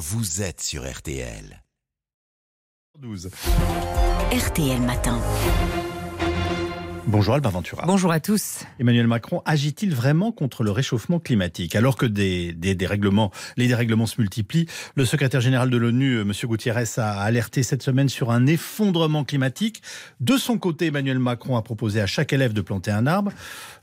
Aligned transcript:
vous 0.00 0.40
êtes 0.40 0.62
sur 0.62 0.90
RTL. 0.90 1.62
12. 2.98 3.30
RTL 4.32 4.80
Matin. 4.80 5.20
Bonjour 7.10 7.34
Albin 7.34 7.48
Ventura. 7.50 7.82
Bonjour 7.86 8.12
à 8.12 8.20
tous. 8.20 8.60
Emmanuel 8.78 9.08
Macron 9.08 9.42
agit-il 9.44 9.92
vraiment 9.92 10.30
contre 10.30 10.62
le 10.62 10.70
réchauffement 10.70 11.18
climatique 11.18 11.74
Alors 11.74 11.96
que 11.96 12.06
des, 12.06 12.52
des 12.52 12.76
dérèglements, 12.76 13.32
les 13.56 13.66
dérèglements 13.66 14.06
se 14.06 14.20
multiplient, 14.20 14.66
le 14.94 15.04
secrétaire 15.04 15.40
général 15.40 15.70
de 15.70 15.76
l'ONU, 15.76 16.18
euh, 16.18 16.20
M. 16.22 16.32
Gutiérrez, 16.44 16.84
a 16.98 17.20
alerté 17.20 17.64
cette 17.64 17.82
semaine 17.82 18.08
sur 18.08 18.30
un 18.30 18.46
effondrement 18.46 19.24
climatique. 19.24 19.82
De 20.20 20.36
son 20.36 20.56
côté, 20.56 20.86
Emmanuel 20.86 21.18
Macron 21.18 21.56
a 21.56 21.62
proposé 21.62 22.00
à 22.00 22.06
chaque 22.06 22.32
élève 22.32 22.52
de 22.52 22.60
planter 22.60 22.92
un 22.92 23.08
arbre. 23.08 23.32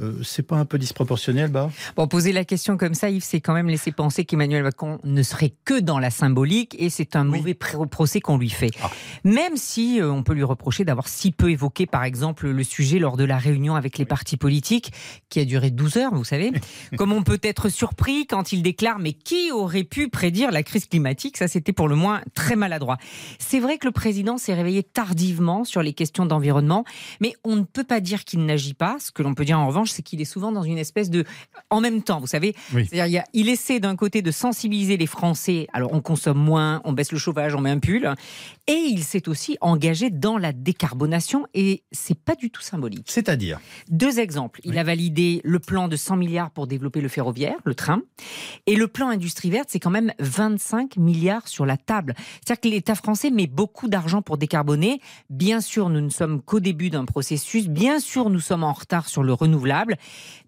Euh, 0.00 0.14
c'est 0.24 0.42
pas 0.42 0.56
un 0.56 0.64
peu 0.64 0.76
disproportionnel, 0.78 1.48
bah 1.48 1.70
Bon, 1.94 2.08
poser 2.08 2.32
la 2.32 2.44
question 2.44 2.76
comme 2.76 2.94
ça, 2.94 3.08
Yves, 3.08 3.22
c'est 3.22 3.40
quand 3.40 3.54
même 3.54 3.68
laisser 3.68 3.92
penser 3.92 4.24
qu'Emmanuel 4.24 4.64
Macron 4.64 4.98
ne 5.04 5.22
serait 5.22 5.52
que 5.64 5.78
dans 5.78 6.00
la 6.00 6.10
symbolique 6.10 6.74
et 6.76 6.90
c'est 6.90 7.14
un 7.14 7.22
mauvais 7.22 7.52
pr- 7.52 7.86
procès 7.88 8.20
qu'on 8.20 8.36
lui 8.36 8.50
fait. 8.50 8.70
Ah. 8.82 8.90
Même 9.22 9.56
si 9.56 10.00
euh, 10.00 10.10
on 10.10 10.24
peut 10.24 10.34
lui 10.34 10.42
reprocher 10.42 10.84
d'avoir 10.84 11.06
si 11.06 11.30
peu 11.30 11.52
évoqué, 11.52 11.86
par 11.86 12.02
exemple, 12.02 12.48
le 12.48 12.64
sujet 12.64 12.98
lors 12.98 13.11
de 13.16 13.24
la 13.24 13.38
réunion 13.38 13.74
avec 13.74 13.98
les 13.98 14.04
partis 14.04 14.36
politiques, 14.36 14.92
qui 15.28 15.40
a 15.40 15.44
duré 15.44 15.70
12 15.70 15.96
heures, 15.96 16.14
vous 16.14 16.24
savez. 16.24 16.52
Comme 16.96 17.12
on 17.12 17.22
peut 17.22 17.40
être 17.42 17.68
surpris 17.68 18.26
quand 18.26 18.52
il 18.52 18.62
déclare 18.62 18.98
Mais 18.98 19.12
qui 19.12 19.50
aurait 19.50 19.84
pu 19.84 20.08
prédire 20.08 20.50
la 20.50 20.62
crise 20.62 20.86
climatique? 20.86 21.36
Ça, 21.36 21.48
c'était 21.48 21.72
pour 21.72 21.88
le 21.88 21.96
moins 21.96 22.22
très 22.34 22.56
maladroit. 22.56 22.98
C'est 23.38 23.60
vrai 23.60 23.78
que 23.78 23.86
le 23.86 23.92
président 23.92 24.38
s'est 24.38 24.54
réveillé 24.54 24.82
tardivement 24.82 25.64
sur 25.64 25.82
les 25.82 25.92
questions 25.92 26.26
d'environnement, 26.26 26.84
mais 27.20 27.34
on 27.44 27.56
ne 27.56 27.62
peut 27.62 27.84
pas 27.84 28.00
dire 28.00 28.24
qu'il 28.24 28.44
n'agit 28.44 28.74
pas. 28.74 28.96
Ce 29.00 29.10
que 29.10 29.22
l'on 29.22 29.34
peut 29.34 29.44
dire 29.44 29.58
en 29.58 29.66
revanche, 29.66 29.90
c'est 29.90 30.02
qu'il 30.02 30.20
est 30.20 30.26
souvent 30.26 30.52
dans 30.52 30.62
une 30.62 30.78
espèce 30.78 31.10
de. 31.10 31.24
En 31.70 31.80
même 31.80 32.02
temps, 32.02 32.20
vous 32.20 32.26
savez. 32.26 32.54
Oui. 32.74 32.86
C'est-à-dire, 32.86 33.22
il 33.32 33.48
essaie 33.48 33.80
d'un 33.80 33.96
côté 33.96 34.22
de 34.22 34.30
sensibiliser 34.30 34.96
les 34.96 35.06
Français. 35.06 35.66
Alors, 35.72 35.92
on 35.92 36.00
consomme 36.00 36.38
moins, 36.38 36.80
on 36.84 36.92
baisse 36.92 37.12
le 37.12 37.18
chauffage, 37.18 37.54
on 37.54 37.60
met 37.60 37.70
un 37.70 37.78
pull. 37.78 38.14
Et 38.66 38.72
il 38.72 39.02
s'est 39.02 39.28
aussi 39.28 39.56
engagé 39.60 40.10
dans 40.10 40.38
la 40.38 40.52
décarbonation, 40.52 41.46
et 41.54 41.82
c'est 41.92 42.18
pas 42.18 42.34
du 42.34 42.50
tout 42.50 42.62
symbolique. 42.62 42.91
C'est-à-dire 43.06 43.60
Deux 43.88 44.18
exemples. 44.20 44.60
Il 44.64 44.72
Oui. 44.72 44.78
a 44.78 44.84
validé 44.84 45.40
le 45.44 45.58
plan 45.58 45.88
de 45.88 45.96
100 45.96 46.16
milliards 46.16 46.50
pour 46.50 46.66
développer 46.66 47.00
le 47.00 47.08
ferroviaire, 47.08 47.56
le 47.64 47.74
train. 47.74 48.02
Et 48.66 48.76
le 48.76 48.88
plan 48.88 49.08
industrie 49.08 49.50
verte, 49.50 49.68
c'est 49.70 49.80
quand 49.80 49.90
même 49.90 50.12
25 50.18 50.96
milliards 50.96 51.48
sur 51.48 51.66
la 51.66 51.76
table. 51.76 52.14
C'est-à-dire 52.44 52.60
que 52.60 52.68
l'État 52.68 52.94
français 52.94 53.30
met 53.30 53.46
beaucoup 53.46 53.88
d'argent 53.88 54.22
pour 54.22 54.36
décarboner. 54.38 55.00
Bien 55.30 55.60
sûr, 55.60 55.88
nous 55.88 56.00
ne 56.00 56.08
sommes 56.10 56.40
qu'au 56.42 56.60
début 56.60 56.90
d'un 56.90 57.04
processus. 57.04 57.68
Bien 57.68 58.00
sûr, 58.00 58.30
nous 58.30 58.40
sommes 58.40 58.64
en 58.64 58.72
retard 58.72 59.08
sur 59.08 59.22
le 59.22 59.32
renouvelable. 59.32 59.96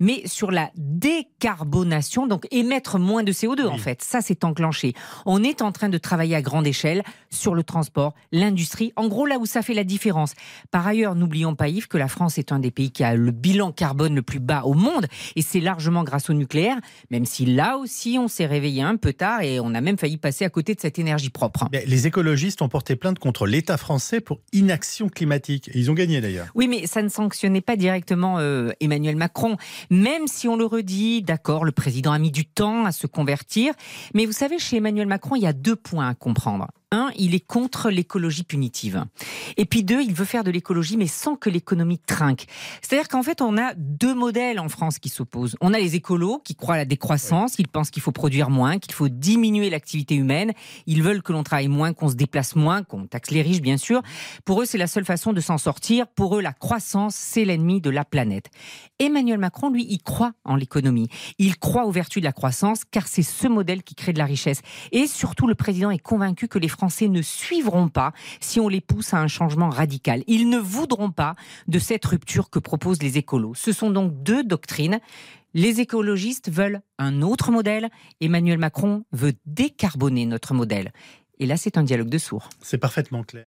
Mais 0.00 0.22
sur 0.26 0.50
la 0.50 0.70
décarbonation, 0.76 2.26
donc 2.26 2.46
émettre 2.50 2.98
moins 2.98 3.22
de 3.22 3.32
CO2 3.32 3.66
en 3.66 3.78
fait, 3.78 4.02
ça 4.02 4.20
c'est 4.20 4.44
enclenché. 4.44 4.94
On 5.26 5.42
est 5.42 5.62
en 5.62 5.72
train 5.72 5.88
de 5.88 5.98
travailler 5.98 6.34
à 6.36 6.42
grande 6.42 6.66
échelle 6.66 7.02
sur 7.30 7.54
le 7.54 7.62
transport, 7.62 8.14
l'industrie, 8.32 8.92
en 8.96 9.08
gros 9.08 9.26
là 9.26 9.38
où 9.38 9.46
ça 9.46 9.62
fait 9.62 9.74
la 9.74 9.84
différence. 9.84 10.34
Par 10.70 10.86
ailleurs, 10.86 11.14
n'oublions 11.14 11.54
pas 11.54 11.68
Yves 11.68 11.88
que 11.88 11.98
la 11.98 12.08
France 12.08 12.33
est 12.38 12.52
un 12.52 12.58
des 12.58 12.70
pays 12.70 12.90
qui 12.90 13.04
a 13.04 13.14
le 13.14 13.30
bilan 13.30 13.72
carbone 13.72 14.14
le 14.14 14.22
plus 14.22 14.40
bas 14.40 14.62
au 14.64 14.74
monde 14.74 15.06
et 15.36 15.42
c'est 15.42 15.60
largement 15.60 16.04
grâce 16.04 16.30
au 16.30 16.34
nucléaire, 16.34 16.76
même 17.10 17.24
si 17.24 17.46
là 17.46 17.76
aussi 17.78 18.16
on 18.18 18.28
s'est 18.28 18.46
réveillé 18.46 18.82
un 18.82 18.96
peu 18.96 19.12
tard 19.12 19.42
et 19.42 19.60
on 19.60 19.74
a 19.74 19.80
même 19.80 19.98
failli 19.98 20.16
passer 20.16 20.44
à 20.44 20.50
côté 20.50 20.74
de 20.74 20.80
cette 20.80 20.98
énergie 20.98 21.30
propre. 21.30 21.68
Mais 21.72 21.84
Les 21.86 22.06
écologistes 22.06 22.62
ont 22.62 22.68
porté 22.68 22.96
plainte 22.96 23.18
contre 23.18 23.46
l'État 23.46 23.76
français 23.76 24.20
pour 24.20 24.40
inaction 24.52 25.08
climatique. 25.08 25.68
Et 25.74 25.78
ils 25.78 25.90
ont 25.90 25.94
gagné 25.94 26.20
d'ailleurs. 26.20 26.48
Oui, 26.54 26.68
mais 26.68 26.86
ça 26.86 27.02
ne 27.02 27.08
sanctionnait 27.08 27.60
pas 27.60 27.76
directement 27.76 28.38
euh, 28.38 28.70
Emmanuel 28.80 29.16
Macron. 29.16 29.56
Même 29.90 30.26
si 30.26 30.48
on 30.48 30.56
le 30.56 30.64
redit, 30.64 31.22
d'accord, 31.22 31.64
le 31.64 31.72
président 31.72 32.12
a 32.12 32.18
mis 32.18 32.30
du 32.30 32.44
temps 32.44 32.84
à 32.84 32.92
se 32.92 33.06
convertir. 33.06 33.74
Mais 34.14 34.26
vous 34.26 34.32
savez, 34.32 34.58
chez 34.58 34.76
Emmanuel 34.76 35.06
Macron, 35.06 35.36
il 35.36 35.42
y 35.42 35.46
a 35.46 35.52
deux 35.52 35.76
points 35.76 36.08
à 36.08 36.14
comprendre. 36.14 36.68
Un, 36.94 37.10
il 37.16 37.34
est 37.34 37.44
contre 37.44 37.90
l'écologie 37.90 38.44
punitive. 38.44 39.04
Et 39.56 39.64
puis 39.64 39.82
deux, 39.82 40.00
il 40.00 40.14
veut 40.14 40.24
faire 40.24 40.44
de 40.44 40.52
l'écologie, 40.52 40.96
mais 40.96 41.08
sans 41.08 41.34
que 41.34 41.50
l'économie 41.50 41.98
trinque. 41.98 42.46
C'est-à-dire 42.82 43.08
qu'en 43.08 43.24
fait, 43.24 43.42
on 43.42 43.58
a 43.58 43.74
deux 43.74 44.14
modèles 44.14 44.60
en 44.60 44.68
France 44.68 45.00
qui 45.00 45.08
s'opposent. 45.08 45.56
On 45.60 45.74
a 45.74 45.78
les 45.80 45.96
écolos 45.96 46.40
qui 46.44 46.54
croient 46.54 46.76
à 46.76 46.78
la 46.78 46.84
décroissance, 46.84 47.56
ils 47.58 47.66
pensent 47.66 47.90
qu'il 47.90 48.00
faut 48.00 48.12
produire 48.12 48.48
moins, 48.48 48.78
qu'il 48.78 48.92
faut 48.94 49.08
diminuer 49.08 49.70
l'activité 49.70 50.14
humaine. 50.14 50.52
Ils 50.86 51.02
veulent 51.02 51.22
que 51.22 51.32
l'on 51.32 51.42
travaille 51.42 51.66
moins, 51.66 51.92
qu'on 51.92 52.08
se 52.08 52.14
déplace 52.14 52.54
moins, 52.54 52.84
qu'on 52.84 53.06
taxe 53.06 53.32
les 53.32 53.42
riches, 53.42 53.60
bien 53.60 53.76
sûr. 53.76 54.00
Pour 54.44 54.62
eux, 54.62 54.64
c'est 54.64 54.78
la 54.78 54.86
seule 54.86 55.04
façon 55.04 55.32
de 55.32 55.40
s'en 55.40 55.58
sortir. 55.58 56.06
Pour 56.06 56.36
eux, 56.36 56.42
la 56.42 56.52
croissance, 56.52 57.16
c'est 57.16 57.44
l'ennemi 57.44 57.80
de 57.80 57.90
la 57.90 58.04
planète. 58.04 58.50
Emmanuel 59.00 59.38
Macron, 59.38 59.68
lui, 59.68 59.84
il 59.90 60.00
croit 60.00 60.32
en 60.44 60.54
l'économie. 60.54 61.08
Il 61.38 61.58
croit 61.58 61.86
aux 61.86 61.90
vertus 61.90 62.22
de 62.22 62.24
la 62.26 62.32
croissance, 62.32 62.84
car 62.88 63.08
c'est 63.08 63.24
ce 63.24 63.48
modèle 63.48 63.82
qui 63.82 63.96
crée 63.96 64.12
de 64.12 64.18
la 64.18 64.26
richesse. 64.26 64.62
Et 64.92 65.08
surtout, 65.08 65.48
le 65.48 65.56
président 65.56 65.90
est 65.90 65.98
convaincu 65.98 66.46
que 66.46 66.60
les 66.60 66.68
Ne 67.08 67.22
suivront 67.22 67.88
pas 67.88 68.12
si 68.40 68.60
on 68.60 68.68
les 68.68 68.80
pousse 68.80 69.14
à 69.14 69.18
un 69.18 69.28
changement 69.28 69.70
radical. 69.70 70.22
Ils 70.26 70.48
ne 70.48 70.58
voudront 70.58 71.10
pas 71.10 71.34
de 71.68 71.78
cette 71.78 72.04
rupture 72.04 72.50
que 72.50 72.58
proposent 72.58 73.02
les 73.02 73.18
écolos. 73.18 73.54
Ce 73.54 73.72
sont 73.72 73.90
donc 73.90 74.22
deux 74.22 74.44
doctrines. 74.44 75.00
Les 75.54 75.80
écologistes 75.80 76.50
veulent 76.50 76.80
un 76.98 77.22
autre 77.22 77.50
modèle. 77.50 77.88
Emmanuel 78.20 78.58
Macron 78.58 79.04
veut 79.12 79.34
décarboner 79.46 80.26
notre 80.26 80.54
modèle. 80.54 80.92
Et 81.38 81.46
là, 81.46 81.56
c'est 81.56 81.78
un 81.78 81.82
dialogue 81.82 82.08
de 82.08 82.18
sourds. 82.18 82.48
C'est 82.60 82.78
parfaitement 82.78 83.22
clair. 83.22 83.44